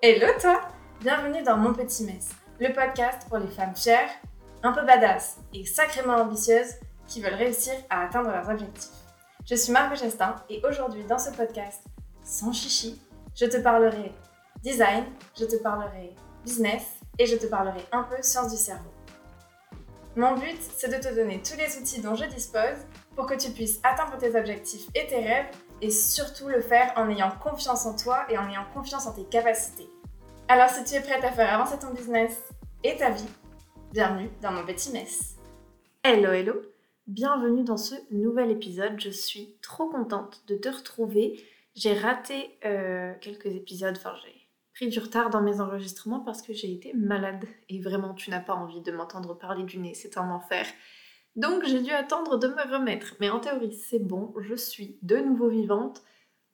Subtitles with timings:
[0.00, 0.60] Hello toi
[1.00, 2.28] Bienvenue dans Mon Petit Mess,
[2.60, 4.08] le podcast pour les femmes chères,
[4.62, 6.74] un peu badass et sacrément ambitieuses
[7.08, 8.92] qui veulent réussir à atteindre leurs objectifs.
[9.44, 11.82] Je suis Margot Gestin et aujourd'hui dans ce podcast,
[12.22, 13.02] sans chichi,
[13.34, 14.12] je te parlerai
[14.62, 15.04] design,
[15.36, 16.84] je te parlerai business
[17.18, 18.92] et je te parlerai un peu sciences du cerveau.
[20.14, 22.86] Mon but, c'est de te donner tous les outils dont je dispose
[23.16, 27.08] pour que tu puisses atteindre tes objectifs et tes rêves et surtout le faire en
[27.08, 29.88] ayant confiance en toi et en ayant confiance en tes capacités.
[30.48, 32.42] Alors si tu es prête à faire avancer ton business
[32.82, 33.28] et ta vie,
[33.92, 35.36] bienvenue dans mon petit mess.
[36.02, 36.54] Hello hello,
[37.06, 38.98] bienvenue dans ce nouvel épisode.
[38.98, 41.44] Je suis trop contente de te retrouver.
[41.74, 46.52] J'ai raté euh, quelques épisodes, enfin j'ai pris du retard dans mes enregistrements parce que
[46.52, 50.18] j'ai été malade et vraiment tu n'as pas envie de m'entendre parler du nez, c'est
[50.18, 50.66] un enfer.
[51.36, 53.14] Donc j'ai dû attendre de me remettre.
[53.20, 56.02] Mais en théorie, c'est bon, je suis de nouveau vivante.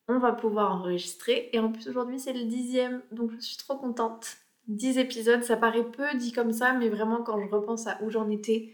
[0.09, 1.49] On va pouvoir enregistrer.
[1.53, 4.37] Et en plus, aujourd'hui, c'est le dixième, donc je suis trop contente.
[4.69, 8.11] Dix épisodes, ça paraît peu dit comme ça, mais vraiment, quand je repense à où
[8.11, 8.73] j'en étais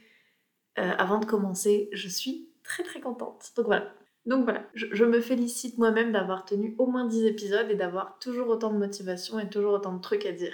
[0.79, 3.53] euh, avant de commencer, je suis très très contente.
[3.57, 3.93] Donc voilà.
[4.27, 8.49] Donc voilà, je, me félicite moi-même d'avoir tenu au moins 10 épisodes et d'avoir toujours
[8.49, 10.53] autant de motivation et toujours autant de trucs à dire.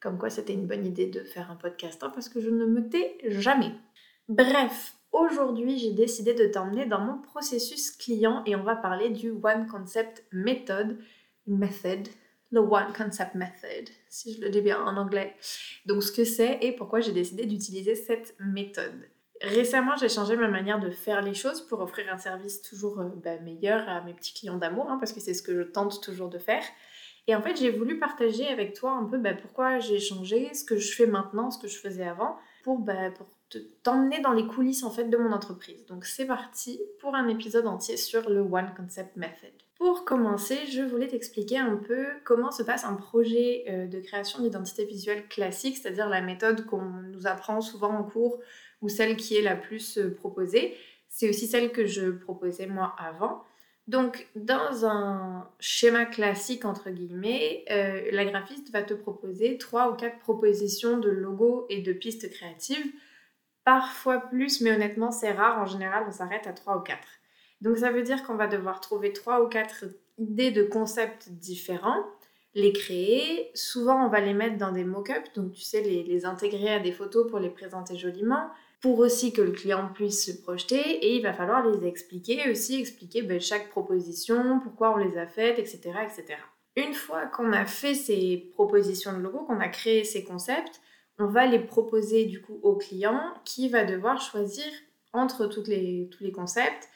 [0.00, 2.64] Comme quoi c'était une bonne idée de faire un podcast, hein, parce que je ne
[2.64, 3.72] me tais jamais.
[4.34, 9.30] Bref, aujourd'hui j'ai décidé de t'emmener dans mon processus client et on va parler du
[9.30, 10.96] One Concept Method,
[11.46, 12.08] method,
[12.50, 15.36] le One Concept Method, si je le dis bien en anglais.
[15.84, 19.06] Donc ce que c'est et pourquoi j'ai décidé d'utiliser cette méthode.
[19.42, 23.10] Récemment, j'ai changé ma manière de faire les choses pour offrir un service toujours euh,
[23.22, 26.02] bah, meilleur à mes petits clients d'amour, hein, parce que c'est ce que je tente
[26.02, 26.64] toujours de faire.
[27.26, 30.64] Et en fait, j'ai voulu partager avec toi un peu bah, pourquoi j'ai changé, ce
[30.64, 33.26] que je fais maintenant, ce que je faisais avant, pour, bah, pour
[33.82, 35.86] t'emmener dans les coulisses en fait de mon entreprise.
[35.86, 39.52] Donc c'est parti pour un épisode entier sur le One Concept Method.
[39.76, 44.40] Pour commencer, je voulais t'expliquer un peu comment se passe un projet euh, de création
[44.40, 48.38] d'identité visuelle classique, c'est-à-dire la méthode qu'on nous apprend souvent en cours
[48.80, 50.76] ou celle qui est la plus euh, proposée.
[51.08, 53.42] C'est aussi celle que je proposais moi avant.
[53.88, 59.94] Donc, dans un schéma classique, entre guillemets, euh, la graphiste va te proposer trois ou
[59.94, 62.92] quatre propositions de logos et de pistes créatives
[63.64, 65.60] parfois plus, mais honnêtement, c'est rare.
[65.60, 66.98] En général, on s'arrête à 3 ou 4.
[67.60, 69.84] Donc, ça veut dire qu'on va devoir trouver 3 ou 4
[70.18, 72.04] idées de concepts différents,
[72.54, 73.50] les créer.
[73.54, 76.92] Souvent, on va les mettre dans des mock-ups, donc tu sais, les, intégrer à des
[76.92, 80.76] photos pour les présenter joliment, pour aussi que le client puisse se projeter.
[80.76, 85.26] Et il va falloir les expliquer, aussi expliquer ben, chaque proposition, pourquoi on les a
[85.26, 85.80] faites, etc.
[86.04, 86.38] etc.
[86.76, 90.80] Une fois qu'on a fait ces propositions de logo, qu'on a créé ces concepts,
[91.18, 94.66] on va les proposer du coup au client qui va devoir choisir
[95.12, 96.88] entre les, tous les concepts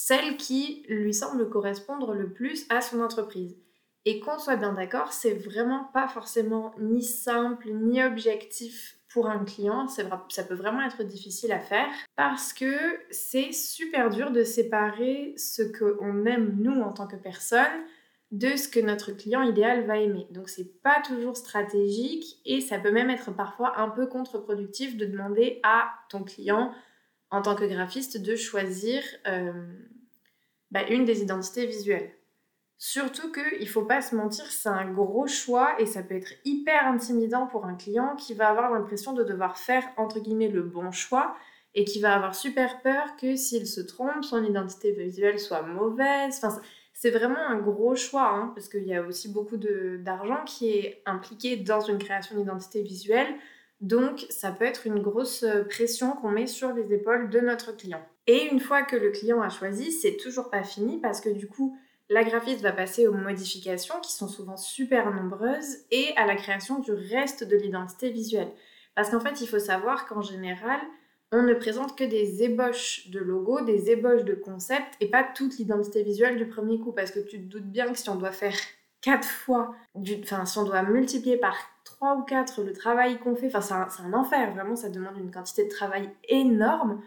[0.00, 3.56] celle qui lui semble correspondre le plus à son entreprise.
[4.04, 9.44] Et qu'on soit bien d'accord, c'est vraiment pas forcément ni simple ni objectif pour un
[9.44, 9.88] client.
[9.88, 12.76] Ça peut vraiment être difficile à faire parce que
[13.10, 17.84] c'est super dur de séparer ce qu'on aime nous en tant que personne
[18.30, 20.26] de ce que notre client idéal va aimer.
[20.30, 25.06] Donc c'est pas toujours stratégique et ça peut même être parfois un peu contre-productif de
[25.06, 26.72] demander à ton client
[27.30, 29.52] en tant que graphiste de choisir euh,
[30.70, 32.12] bah, une des identités visuelles.
[32.76, 36.32] Surtout qu'il ne faut pas se mentir, c'est un gros choix et ça peut être
[36.44, 40.62] hyper intimidant pour un client qui va avoir l'impression de devoir faire entre guillemets le
[40.62, 41.34] bon choix
[41.74, 46.40] et qui va avoir super peur que s'il se trompe, son identité visuelle soit mauvaise.
[47.00, 51.00] C'est vraiment un gros choix, hein, parce qu'il y a aussi beaucoup d'argent qui est
[51.06, 53.28] impliqué dans une création d'identité visuelle.
[53.80, 57.70] Donc, ça peut être une grosse euh, pression qu'on met sur les épaules de notre
[57.70, 58.04] client.
[58.26, 61.46] Et une fois que le client a choisi, c'est toujours pas fini parce que du
[61.46, 61.78] coup,
[62.08, 66.80] la graphiste va passer aux modifications qui sont souvent super nombreuses et à la création
[66.80, 68.50] du reste de l'identité visuelle.
[68.96, 70.80] Parce qu'en fait, il faut savoir qu'en général,
[71.30, 75.58] on ne présente que des ébauches de logos, des ébauches de concepts et pas toute
[75.58, 76.92] l'identité visuelle du premier coup.
[76.92, 78.56] Parce que tu te doutes bien que si on doit faire
[79.00, 83.54] quatre fois, enfin si on doit multiplier par trois ou quatre le travail qu'on fait,
[83.54, 87.02] enfin c'est un, enfer, vraiment ça demande une quantité de travail énorme.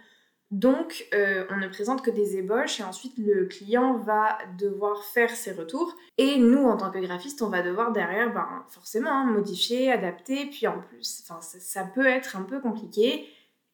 [0.52, 5.30] Donc euh, on ne présente que des ébauches et ensuite le client va devoir faire
[5.32, 5.96] ses retours.
[6.18, 10.46] Et nous en tant que graphiste, on va devoir derrière ben, forcément hein, modifier, adapter,
[10.48, 13.28] puis en plus, ça, ça peut être un peu compliqué.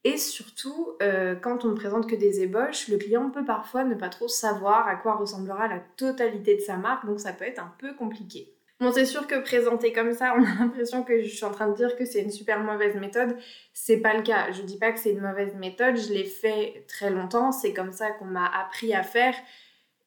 [0.04, 3.96] Et surtout, euh, quand on ne présente que des ébauches, le client peut parfois ne
[3.96, 7.60] pas trop savoir à quoi ressemblera la totalité de sa marque, donc ça peut être
[7.60, 8.54] un peu compliqué.
[8.80, 11.68] Bon, c'est sûr que présenté comme ça, on a l'impression que je suis en train
[11.68, 13.36] de dire que c'est une super mauvaise méthode.
[13.74, 14.52] C'est pas le cas.
[14.52, 17.92] Je dis pas que c'est une mauvaise méthode, je l'ai fait très longtemps, c'est comme
[17.92, 19.34] ça qu'on m'a appris à faire.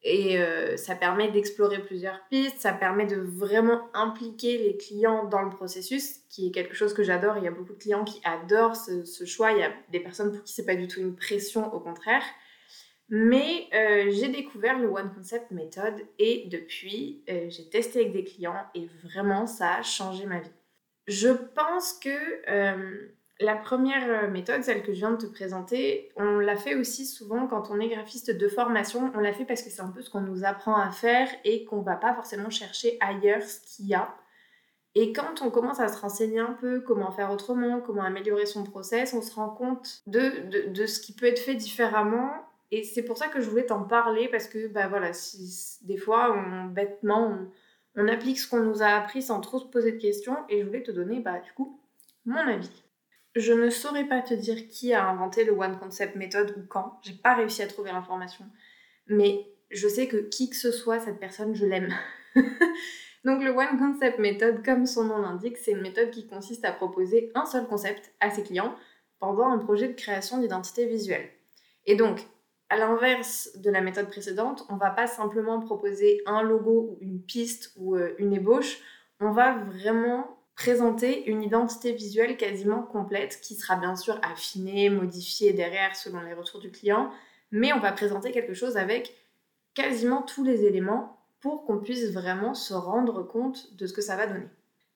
[0.03, 5.43] Et euh, ça permet d'explorer plusieurs pistes, ça permet de vraiment impliquer les clients dans
[5.43, 7.37] le processus, qui est quelque chose que j'adore.
[7.37, 9.51] Il y a beaucoup de clients qui adorent ce, choix.
[9.51, 12.23] Il y a des personnes pour qui c'est pas du tout une pression, au contraire.
[13.09, 18.23] Mais euh, j'ai découvert le One Concept méthode et depuis, euh, j'ai testé avec des
[18.23, 20.49] clients et vraiment, ça a changé ma vie.
[21.07, 22.09] Je pense que
[23.41, 27.05] la première euh, méthode, celle que je viens de te présenter, on l'a fait aussi
[27.05, 29.11] souvent quand on est graphiste de formation.
[29.15, 31.65] On l'a fait parce que c'est un peu ce qu'on nous apprend à faire et
[31.65, 34.15] qu'on va pas forcément chercher ailleurs ce qu'il y a.
[34.93, 38.63] Et quand on commence à se renseigner un peu comment faire autrement, comment améliorer son
[38.63, 42.29] process, on se rend compte de, de, ce qui peut être fait différemment.
[42.71, 45.11] Et c'est pour ça que je voulais t'en parler parce que bah voilà,
[45.83, 47.27] des fois, on, bêtement,
[47.95, 50.35] on, on applique ce qu'on nous a appris sans trop se poser de questions.
[50.49, 51.79] Et je voulais te donner bah, du coup
[52.25, 52.83] mon avis.
[53.35, 56.99] Je ne saurais pas te dire qui a inventé le One Concept Method ou quand.
[57.03, 58.45] J'ai pas réussi à trouver l'information.
[59.07, 61.93] Mais je sais que qui que ce soit, cette personne, je l'aime.
[63.23, 66.71] Donc le One Concept Method, comme son nom l'indique, c'est une méthode qui consiste à
[66.71, 68.75] proposer un seul concept à ses clients
[69.19, 71.29] pendant un projet de création d'identité visuelle.
[71.85, 72.27] Et donc,
[72.69, 77.21] à l'inverse de la méthode précédente, on va pas simplement proposer un logo ou une
[77.21, 78.79] piste ou euh, une ébauche,
[79.19, 85.53] on va vraiment présenter une identité visuelle quasiment complète qui sera bien sûr affinée, modifiée
[85.53, 87.11] derrière selon les retours du client,
[87.51, 89.15] mais on va présenter quelque chose avec
[89.73, 94.15] quasiment tous les éléments pour qu'on puisse vraiment se rendre compte de ce que ça
[94.15, 94.47] va donner.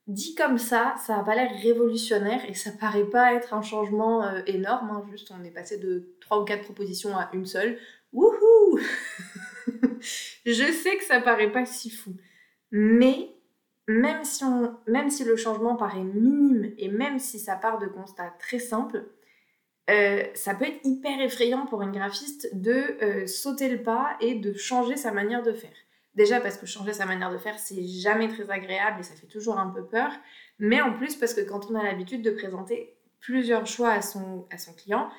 [0.08, 4.24] Dit comme ça, ça n'a pas l'air révolutionnaire et ça paraît pas être un changement
[4.24, 5.04] euh, énorme, hein.
[5.10, 7.80] juste on est passé de 3 ou 4 propositions à une seule.
[8.14, 8.80] Wouhou
[10.46, 12.12] Je sais que ça paraît pas si fou,
[12.70, 13.36] mais
[13.88, 19.06] même si, le changement paraît minime et même si ça part de constats très simples,
[19.90, 24.36] euh, ça peut être hyper effrayant pour une graphiste de euh, sauter le pas et
[24.36, 25.76] de changer sa manière de faire.
[26.16, 29.28] Déjà parce que changer sa manière de faire, c'est jamais très agréable et ça fait
[29.28, 30.12] toujours un peu peur.
[30.58, 34.48] Mais en plus parce que quand on a l'habitude de présenter plusieurs choix à son,
[34.50, 35.10] à son client,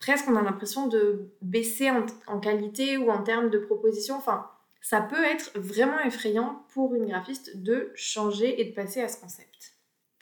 [0.00, 4.16] presque on a l'impression de baisser en, en, qualité ou en termes de proposition.
[4.16, 4.50] Enfin,
[4.88, 9.20] ça peut être vraiment effrayant pour une graphiste de changer et de passer à ce
[9.20, 9.72] concept.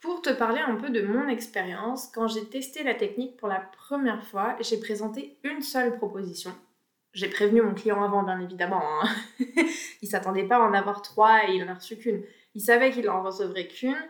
[0.01, 3.59] Pour te parler un peu de mon expérience, quand j'ai testé la technique pour la
[3.59, 6.51] première fois, j'ai présenté une seule proposition.
[7.13, 8.81] J'ai prévenu mon client avant, bien évidemment.
[8.81, 9.07] Hein.
[10.01, 12.23] il s'attendait pas à en avoir trois et il en a reçu qu'une.
[12.55, 14.03] Il savait qu'il en recevrait qu'une.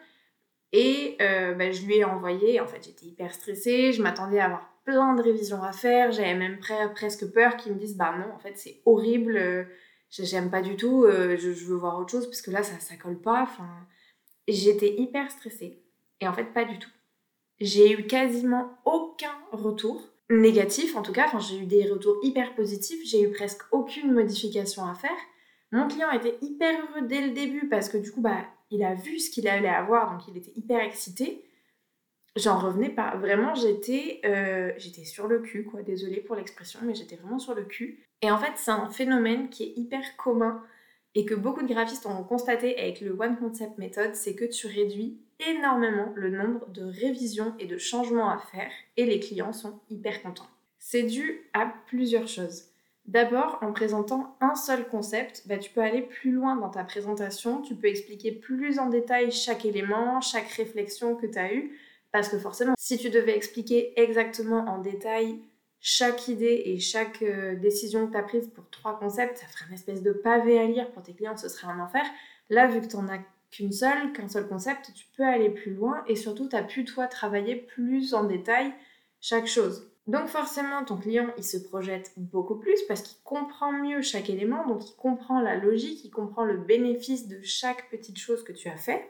[0.71, 4.45] Et euh, bah, je lui ai envoyé, en fait j'étais hyper stressée, je m'attendais à
[4.45, 6.59] avoir plein de révisions à faire, j'avais même
[6.93, 9.65] presque peur qu'ils me disent bah non, en fait c'est horrible, euh,
[10.09, 12.95] j'aime pas du tout, euh, je, veux voir autre chose parce que là ça, ça
[12.95, 13.43] colle pas.
[13.43, 13.69] Enfin,
[14.47, 15.81] j'étais hyper stressée.
[16.21, 16.89] Et en fait, pas du tout.
[17.59, 21.25] J'ai eu quasiment aucun retour négatif en tout cas.
[21.27, 23.01] Enfin, j'ai eu des retours hyper positifs.
[23.05, 25.17] J'ai eu presque aucune modification à faire.
[25.71, 28.93] Mon client était hyper heureux dès le début parce que du coup, bah, il a
[28.93, 31.43] vu ce qu'il allait avoir, donc il était hyper excité.
[32.35, 33.15] J'en revenais pas.
[33.15, 35.83] Vraiment, j'étais, euh, j'étais sur le cul, quoi.
[35.83, 38.03] Désolée pour l'expression, mais j'étais vraiment sur le cul.
[38.21, 40.61] Et en fait, c'est un phénomène qui est hyper commun
[41.15, 44.67] et que beaucoup de graphistes ont constaté avec le One Concept Method, c'est que tu
[44.67, 45.17] réduis
[45.47, 50.21] énormément le nombre de révisions et de changements à faire et les clients sont hyper
[50.21, 50.47] contents.
[50.77, 52.65] C'est dû à plusieurs choses.
[53.05, 57.61] D'abord, en présentant un seul concept, bah, tu peux aller plus loin dans ta présentation,
[57.61, 61.77] tu peux expliquer plus en détail chaque élément, chaque réflexion que tu as eue,
[62.15, 65.37] parce que forcément, si tu devais expliquer exactement en détail
[65.81, 69.65] chaque idée et chaque euh, décision que tu as prise pour trois concepts, ça ferait
[69.67, 72.05] une espèce de pavé à lire pour tes clients, ce serait un enfer.
[72.49, 73.19] Là, vu que tu n'en as
[73.51, 76.85] qu'une seule, qu'un seul concept, tu peux aller plus loin et surtout, tu as pu,
[76.85, 78.71] toi, travailler plus en détail
[79.19, 79.91] chaque chose.
[80.07, 84.65] Donc forcément, ton client, il se projette beaucoup plus parce qu'il comprend mieux chaque élément,
[84.65, 88.69] donc il comprend la logique, il comprend le bénéfice de chaque petite chose que tu
[88.69, 89.05] as fait.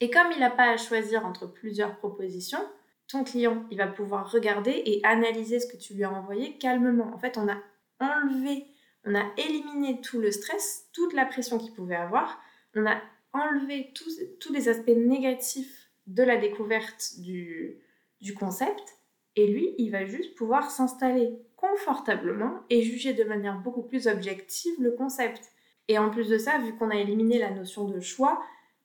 [0.00, 2.66] Et comme il n'a pas à choisir entre plusieurs propositions,
[3.06, 7.12] ton client, il va pouvoir regarder et analyser ce que tu lui as envoyé calmement.
[7.14, 7.58] En fait, on a
[7.98, 8.66] enlevé,
[9.04, 12.40] on a éliminé tout le stress, toute la pression qu'il pouvait avoir.
[12.74, 13.00] On a
[13.32, 17.78] enlevé tous, tous les aspects négatifs de la découverte du,
[18.20, 18.96] du concept.
[19.36, 24.74] Et lui, il va juste pouvoir s'installer confortablement et juger de manière beaucoup plus objective
[24.80, 25.52] le concept.
[25.88, 28.42] Et en plus de ça, vu qu'on a éliminé la notion de choix,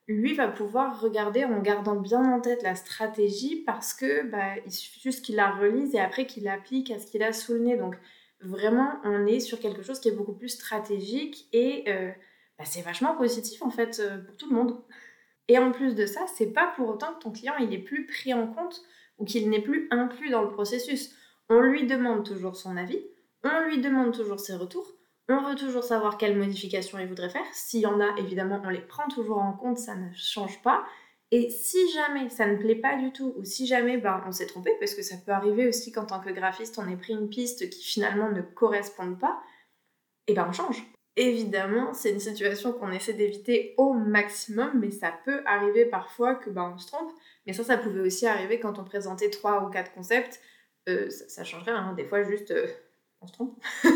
[0.07, 5.01] lui va pouvoir regarder en gardant bien en tête la stratégie parce que bah, suffit
[5.01, 7.77] juste qu'il la relise et après qu'il l'applique à ce qu'il a sous le nez.
[7.77, 7.95] Donc
[8.41, 12.11] vraiment, on est sur quelque chose qui est beaucoup plus stratégique et euh,
[12.59, 14.79] bah, c'est vachement positif en fait euh, pour tout le monde.
[15.47, 18.05] Et en plus de ça, c'est pas pour autant que ton client il est plus
[18.05, 18.83] pris en compte
[19.17, 21.15] ou qu'il n'est plus inclus dans le processus.
[21.49, 23.03] On lui demande toujours son avis,
[23.43, 24.91] on lui demande toujours ses retours,
[25.27, 27.45] On veut toujours savoir quelles modifications ils voudraient faire.
[27.51, 30.85] S'il y en a, évidemment, on les prend toujours en compte, ça ne change pas.
[31.31, 34.45] Et si jamais ça ne plaît pas du tout, ou si jamais ben, on s'est
[34.45, 37.29] trompé, parce que ça peut arriver aussi qu'en tant que graphiste, on ait pris une
[37.29, 39.41] piste qui finalement ne correspond pas,
[40.27, 40.83] et ben on change.
[41.17, 46.51] Évidemment, c'est une situation qu'on essaie d'éviter au maximum, mais ça peut arriver parfois que
[46.51, 47.11] ben, on se trompe.
[47.47, 50.39] Mais ça, ça pouvait aussi arriver quand on présentait trois ou quatre concepts.
[50.87, 51.93] Euh, ça, changerait, hein.
[51.97, 52.67] des fois juste euh,
[53.21, 53.59] on se trompe.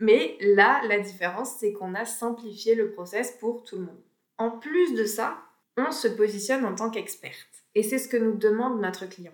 [0.00, 4.02] mais là, la différence, c'est qu'on a simplifié le process pour tout le monde.
[4.38, 5.36] En plus de ça,
[5.76, 7.36] on se positionne en tant qu'experte.
[7.74, 9.32] Et c'est ce que nous demande notre client.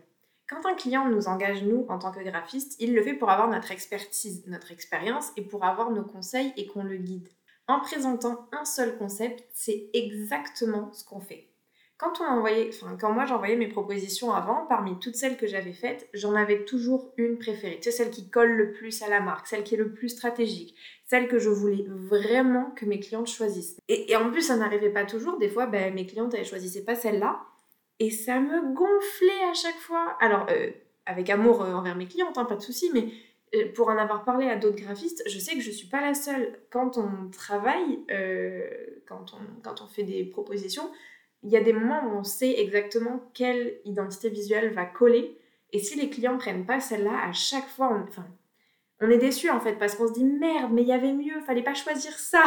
[0.49, 3.49] Quand un client nous engage, nous, en tant que graphiste, il le fait pour avoir
[3.49, 7.29] notre expertise, notre expérience et pour avoir nos conseils et qu'on le guide.
[7.69, 11.49] En présentant un seul concept, c'est exactement ce qu'on fait.
[11.99, 15.73] Quand, on envoyait, enfin, quand moi j'envoyais mes propositions avant, parmi toutes celles que j'avais
[15.73, 17.79] faites, j'en avais toujours une préférée.
[17.81, 20.75] C'est celle qui colle le plus à la marque, celle qui est le plus stratégique,
[21.07, 23.79] celle que je voulais vraiment que mes clientes choisissent.
[23.89, 25.39] Et, en plus, ça n'arrivait pas toujours.
[25.39, 27.41] Des fois, ben, mes clientes, elles choisissaient pas celle-là.
[27.99, 30.19] Et ça me gonflait à chaque fois.
[30.21, 30.71] Alors, euh,
[31.07, 33.09] avec amour euh, envers mes clientes, hein, pas de souci, mais
[33.55, 36.13] euh, pour en avoir parlé à d'autres graphistes, je sais que je suis pas la
[36.13, 36.59] seule.
[36.71, 38.01] Quand on travaille,
[39.07, 40.91] quand, on, quand on fait des propositions,
[41.47, 45.39] il y a des moments où on sait exactement quelle identité visuelle va coller.
[45.73, 48.27] Et si les clients prennent pas celle-là, à chaque fois, on, enfin,
[49.01, 51.41] on est déçu en fait parce qu'on se dit merde, mais il y avait mieux,
[51.43, 52.43] fallait pas choisir ça.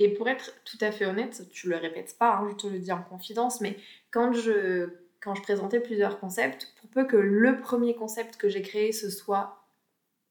[0.00, 2.80] Et pour être tout à fait honnête, tu le répètes pas, hein, je te le
[2.80, 3.76] dis en confidence, mais
[4.10, 4.88] quand je,
[5.20, 9.10] quand je présentais plusieurs concepts, pour peu que le premier concept que j'ai créé ce
[9.10, 9.64] soit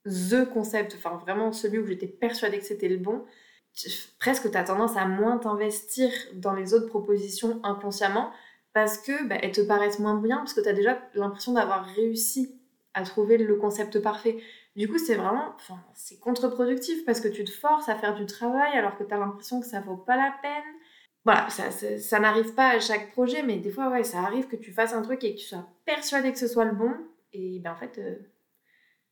[0.03, 3.23] THE concept, enfin vraiment celui où j'étais persuadée que c'était le bon,
[4.19, 8.31] presque tu as tendance à moins t'investir dans les autres propositions inconsciemment
[8.73, 11.85] parce que bah, elles te paraissent moins bien, parce que tu as déjà l'impression d'avoir
[11.85, 12.55] réussi
[12.93, 14.37] à trouver le concept parfait.
[14.75, 18.25] Du coup, c'est vraiment, enfin, c'est contre-productif parce que tu te forces à faire du
[18.25, 20.63] travail alors que tu as l'impression que ça vaut pas la peine.
[21.25, 24.55] Voilà, ça, ça, n'arrive pas à chaque projet, mais des fois, ouais, ça arrive que
[24.55, 26.93] tu fasses un truc et que tu sois persuadé que ce soit le bon,
[27.33, 28.15] et ben en fait, euh,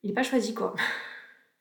[0.02, 0.74] il n'est pas choisi, quoi.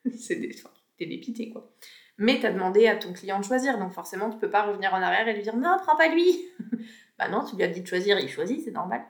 [0.19, 0.55] c'est des...
[0.97, 1.71] t'es dépité, quoi.
[2.19, 5.01] Mais t'as demandé à ton client de choisir, donc forcément, tu peux pas revenir en
[5.01, 6.47] arrière et lui dire non, prends pas lui.
[7.19, 9.03] bah non, tu lui as dit de choisir, il choisit, c'est normal.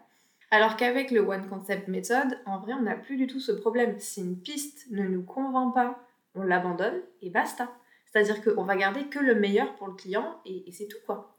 [0.51, 3.99] Alors qu'avec le One Concept Method, en vrai, on n'a plus du tout ce problème.
[3.99, 5.99] Si une piste ne nous convainc pas,
[6.35, 7.71] on l'abandonne et basta.
[8.07, 11.37] C'est-à-dire qu'on va garder que le meilleur pour le client et, c'est tout quoi.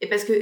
[0.00, 0.32] Et parce que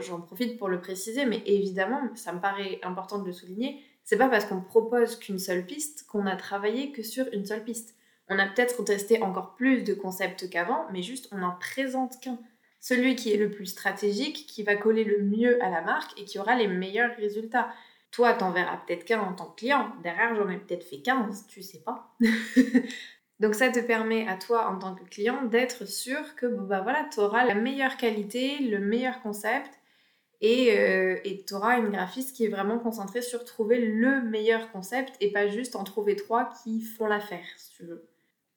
[0.00, 4.16] j'en profite pour le préciser, mais évidemment, ça me paraît important de le souligner, c'est
[4.16, 7.94] pas parce qu'on propose qu'une seule piste qu'on a travaillé que sur une seule piste.
[8.30, 12.38] On a peut-être testé encore plus de concepts qu'avant, mais juste on n'en présente qu'un
[12.80, 16.24] celui qui est le plus stratégique, qui va coller le mieux à la marque et
[16.24, 17.68] qui aura les meilleurs résultats.
[18.10, 19.92] Toi, t'en verras peut-être qu'un en tant que client.
[20.02, 22.16] Derrière, j'en ai peut-être fait 15, tu sais pas.
[23.40, 27.08] Donc ça te permet à toi en tant que client d'être sûr que bah voilà,
[27.12, 29.70] tu auras la meilleure qualité, le meilleur concept
[30.42, 35.14] et euh, tu auras une graphiste qui est vraiment concentrée sur trouver le meilleur concept
[35.20, 38.09] et pas juste en trouver trois qui font l'affaire, si tu veux.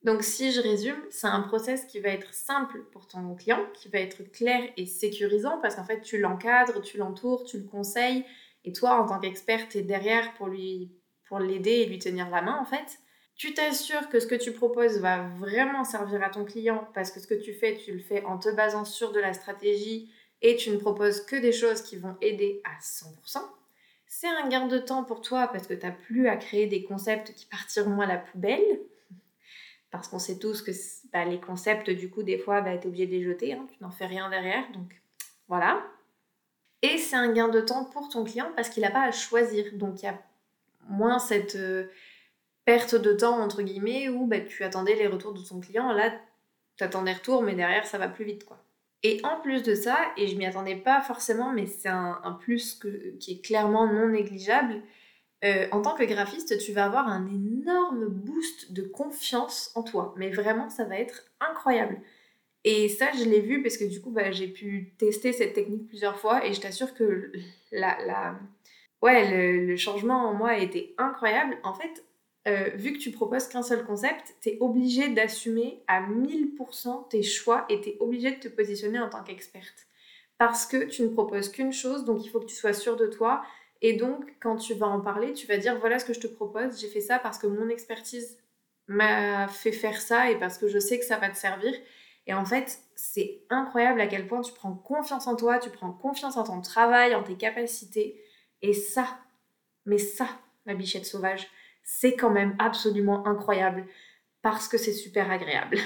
[0.04, 3.88] Donc si je résume, c'est un process qui va être simple pour ton client, qui
[3.88, 8.26] va être clair et sécurisant parce qu'en fait tu l'encadres, tu l'entoures, tu le conseilles
[8.66, 10.92] et toi en tant qu'expert tu es derrière pour lui
[11.28, 13.00] pour l'aider et lui tenir la main en fait.
[13.36, 17.20] Tu t'assures que ce que tu proposes va vraiment servir à ton client parce que
[17.20, 20.58] ce que tu fais, tu le fais en te basant sur de la stratégie et
[20.58, 23.40] tu ne proposes que des choses qui vont aider à 100%.
[24.06, 26.84] C'est un gain de temps pour toi parce que tu n'as plus à créer des
[26.84, 28.82] concepts qui partiront à la poubelle
[29.94, 30.72] parce qu'on sait tous que
[31.14, 33.68] bah, les concepts, du coup, des fois, bah, tu es obligé de les jeter, hein,
[33.72, 34.92] tu n'en fais rien derrière, donc
[35.48, 35.84] voilà.
[36.82, 39.66] Et c'est un gain de temps pour ton client parce qu'il n'a pas à choisir,
[39.76, 40.20] donc il y a
[40.90, 41.86] moins cette euh,
[42.66, 46.12] perte de temps, entre guillemets, où bah, tu attendais les retours de ton client, là,
[46.76, 48.58] tu attends des retours, mais derrière, ça va plus vite, quoi.
[49.04, 52.80] Et en plus de ça, et je m'y attendais pas forcément, mais c'est un, plus
[53.20, 54.82] qui est clairement non négligeable,
[55.44, 60.14] euh, en tant que graphiste, tu vas avoir un énorme boost de confiance en toi.
[60.18, 62.00] Mais vraiment, ça va être incroyable.
[62.64, 65.88] Et ça, je l'ai vu parce que du coup, bah, j'ai pu tester cette technique
[65.88, 67.32] plusieurs fois et je t'assure que
[67.72, 68.38] la,
[69.04, 71.58] Ouais, le, changement en moi a été incroyable.
[71.64, 72.06] En fait,
[72.48, 77.22] euh, vu que tu proposes qu'un seul concept, tu es obligé d'assumer à 1000% tes
[77.22, 79.88] choix et tu es obligé de te positionner en tant qu'experte.
[80.38, 83.08] Parce que tu ne proposes qu'une chose, donc il faut que tu sois sûr de
[83.08, 83.44] toi
[83.84, 86.28] et donc, quand tu vas en parler, tu vas dire voilà ce que je te
[86.28, 88.40] propose, j'ai fait ça parce que mon expertise
[88.88, 91.74] m'a fait faire ça et parce que je sais que ça va te servir.
[92.26, 95.92] Et en fait, c'est incroyable à quel point tu prends confiance en toi, tu prends
[95.92, 98.24] confiance en ton travail, en tes capacités.
[98.62, 99.20] Et ça,
[99.86, 100.30] mais ça,
[100.66, 101.50] ma bichette sauvage,
[101.84, 103.86] c'est quand même absolument incroyable.
[104.42, 105.78] parce que c'est super agréable.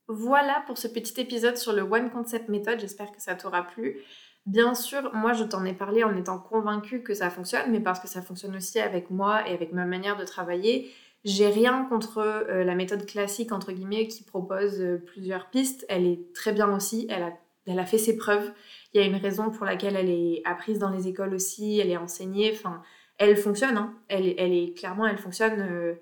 [0.08, 2.80] voilà pour ce petit épisode sur le One Concept Method.
[2.80, 4.02] J'espère que ça t'aura plu.
[4.46, 8.00] Bien sûr, moi je t'en ai parlé en étant convaincue que ça fonctionne, mais parce
[8.00, 10.90] que ça fonctionne aussi avec moi et avec ma manière de travailler.
[11.26, 15.86] J'ai rien contre euh, la méthode classique, entre guillemets, qui propose euh, plusieurs pistes.
[15.90, 17.34] Elle est très bien aussi, elle a,
[17.66, 18.54] elle a fait ses preuves.
[18.94, 21.90] Il y a une raison pour laquelle elle est apprise dans les écoles aussi, elle
[21.90, 22.52] est enseignée.
[22.54, 22.82] Enfin,
[23.18, 23.94] elle fonctionne, hein.
[24.08, 25.96] elle, elle est clairement, elle fonctionne euh,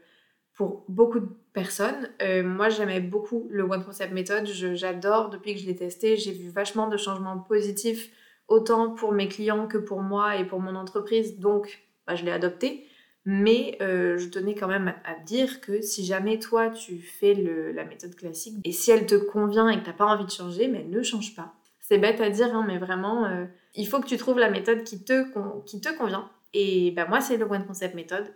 [0.55, 2.09] pour beaucoup de personnes.
[2.43, 4.45] moi, j'aimais beaucoup le One Concept Method.
[4.45, 6.15] J'adore depuis que je l'ai testé.
[6.15, 8.09] J'ai vu vachement de changements positifs
[8.47, 11.39] autant pour mes clients que pour moi et pour mon entreprise.
[11.39, 12.87] Donc, bah, je l'ai adopté.
[13.27, 17.83] Mais euh, je tenais quand même à, dire que si jamais toi tu fais la
[17.83, 20.67] méthode classique et si elle te convient et que tu n'as pas envie de changer,
[20.67, 21.55] mais ne change pas.
[21.79, 24.83] C'est bête à dire, hein, mais vraiment, euh, il faut que tu trouves la méthode
[24.83, 25.25] qui te,
[25.65, 26.29] qui te convient.
[26.53, 28.31] Et bah, moi, c'est le One Concept méthode.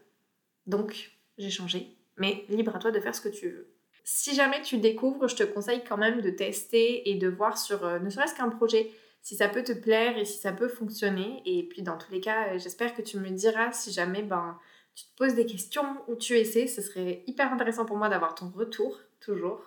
[0.66, 1.96] Donc, j'ai changé.
[2.20, 3.68] Mais libre à toi de faire ce que tu veux.
[4.04, 7.86] Si jamais tu découvres, je te conseille quand même de tester et de voir sur
[7.86, 11.42] euh, ne serait-ce qu'un projet si ça peut te plaire et si ça peut fonctionner.
[11.46, 14.58] Et puis dans tous les cas, euh, j'espère que tu me diras si jamais ben,
[14.96, 16.68] tu te poses des questions ou tu essaies.
[16.68, 19.62] Ce serait hyper intéressant pour moi d'avoir ton retour, toujours.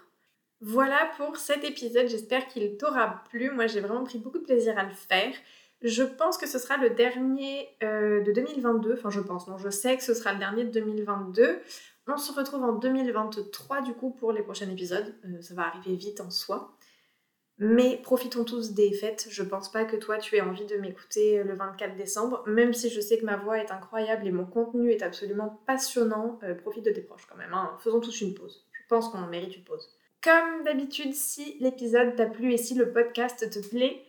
[0.60, 3.50] Voilà pour cet épisode, j'espère qu'il t'aura plu.
[3.50, 5.32] Moi j'ai vraiment pris beaucoup de plaisir à le faire.
[5.82, 9.68] Je pense que ce sera le dernier euh, de 2022, enfin je pense, non je
[9.68, 11.60] sais que ce sera le dernier de 2022.
[12.08, 15.94] On se retrouve en 2023 du coup pour les prochains épisodes, euh, ça va arriver
[15.94, 16.76] vite en soi.
[17.58, 19.28] Mais profitons tous des fêtes.
[19.30, 22.90] Je pense pas que toi tu aies envie de m'écouter le 24 décembre, même si
[22.90, 26.40] je sais que ma voix est incroyable et mon contenu est absolument passionnant.
[26.42, 27.54] Euh, profite de tes proches quand même.
[27.54, 27.76] Hein.
[27.80, 28.66] Faisons tous une pause.
[28.72, 29.88] Je pense qu'on mérite une pause.
[30.22, 34.02] Comme d'habitude, si l'épisode t'a plu et si le podcast te plaît,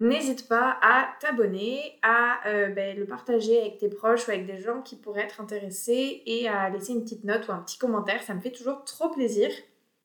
[0.00, 4.58] n'hésite pas à t'abonner, à euh, ben, le partager avec tes proches ou avec des
[4.58, 8.22] gens qui pourraient être intéressés et à laisser une petite note ou un petit commentaire.
[8.22, 9.50] Ça me fait toujours trop plaisir.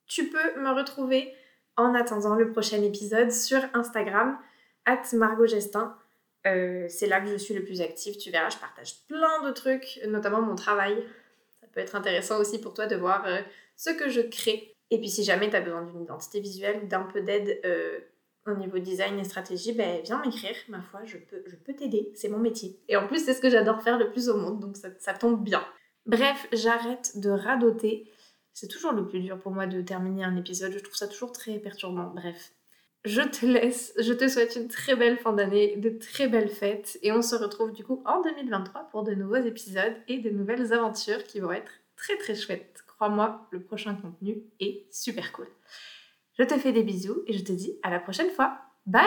[0.08, 1.34] Tu peux me retrouver
[1.78, 4.38] en attendant le prochain épisode sur Instagram,
[4.86, 5.96] at Margot Gestin.
[6.48, 8.18] Euh, c'est là que je suis le plus active.
[8.18, 11.04] Tu verras, je partage plein de trucs, notamment mon travail.
[11.60, 13.42] Ça peut être intéressant aussi pour toi de voir euh,
[13.76, 14.76] ce que je crée.
[14.90, 17.62] Et puis si jamais tu as besoin d'une identité visuelle, d'un peu d'aide
[18.48, 20.56] au niveau design et stratégie, ben, viens m'écrire.
[20.70, 22.12] Ma foi, je peux, je peux t'aider.
[22.16, 22.80] C'est mon métier.
[22.88, 25.14] Et en plus, c'est ce que j'adore faire le plus au monde, donc ça, ça
[25.14, 25.64] tombe bien.
[26.06, 28.10] Bref, j'arrête de radoter.
[28.54, 31.32] C'est toujours le plus dur pour moi de terminer un épisode, je trouve ça toujours
[31.32, 32.12] très perturbant.
[32.14, 32.52] Bref,
[33.06, 37.00] je te laisse, je te souhaite une très belle fin d'année, de très belles fêtes,
[37.02, 40.74] et on se retrouve du coup en 2023 pour de nouveaux épisodes et de nouvelles
[40.74, 42.84] aventures qui vont être très très chouettes.
[42.88, 45.48] Crois-moi, le prochain contenu est super cool.
[46.42, 48.58] Je te fais des bisous et je te dis à la prochaine fois.
[48.88, 49.06] Bye